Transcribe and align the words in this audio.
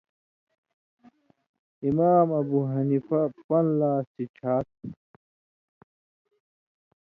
(امام 1.87 2.27
ابو 2.39 2.59
حنیفہ) 2.71 3.21
پن٘دہۡ 3.47 3.75
لا 3.79 3.93
سِڇھاتُھو۔ 4.11 4.87